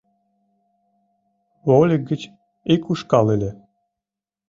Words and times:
Вольык 1.67 2.01
гыч 2.09 2.21
ик 2.73 2.83
ушкал 2.91 3.25
ыле. 3.35 3.51